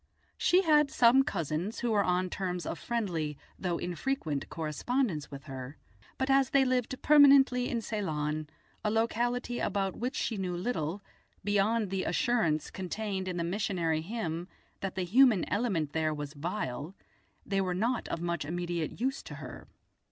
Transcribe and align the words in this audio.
She 0.35 0.63
had 0.63 0.89
some 0.89 1.21
cousins 1.21 1.81
who 1.81 1.91
were 1.91 2.03
on 2.03 2.31
terms 2.31 2.65
of 2.65 2.79
friendly, 2.79 3.37
though 3.59 3.77
infrequent, 3.77 4.49
correspondence 4.49 5.29
with 5.29 5.43
her, 5.43 5.77
but 6.17 6.27
as 6.27 6.49
they 6.49 6.65
lived 6.65 6.99
permanently 7.03 7.69
in 7.69 7.81
Ceylon, 7.81 8.49
a 8.83 8.89
locality 8.89 9.59
about 9.59 9.95
which 9.95 10.15
she 10.15 10.37
knew 10.39 10.57
little, 10.57 11.03
beyond 11.43 11.91
the 11.91 12.05
assurance 12.05 12.71
contained 12.71 13.27
in 13.27 13.37
the 13.37 13.43
missionary 13.43 14.01
hymn 14.01 14.47
that 14.79 14.95
the 14.95 15.03
human 15.03 15.47
element 15.53 15.93
there 15.93 16.15
was 16.15 16.33
vile, 16.33 16.95
they 17.45 17.61
were 17.61 17.75
not 17.75 18.07
of 18.07 18.21
much 18.21 18.43
immediate 18.43 18.99
use 18.99 19.21
to 19.21 19.35
her. 19.35 19.67